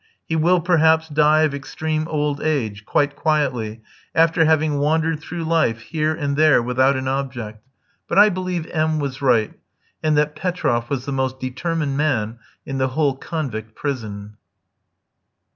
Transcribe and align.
He 0.25 0.35
will, 0.35 0.59
perhaps, 0.61 1.07
die 1.09 1.41
of 1.43 1.53
extreme 1.53 2.07
old 2.07 2.41
age, 2.41 2.87
quite 2.87 3.15
quietly, 3.15 3.83
after 4.15 4.45
having 4.45 4.79
wandered 4.79 5.19
through 5.19 5.43
life, 5.43 5.81
here 5.81 6.11
and 6.11 6.35
there, 6.35 6.59
without 6.59 6.95
an 6.95 7.07
object; 7.07 7.63
but 8.07 8.17
I 8.17 8.29
believe 8.29 8.65
M 8.71 8.97
was 8.97 9.21
right, 9.21 9.53
and 10.01 10.17
that 10.17 10.35
Petroff 10.35 10.89
was 10.89 11.05
the 11.05 11.11
most 11.11 11.39
determined 11.39 11.97
man 11.97 12.39
in 12.65 12.79
the 12.79 12.87
whole 12.87 13.15
convict 13.15 13.75
prison. 13.75 14.37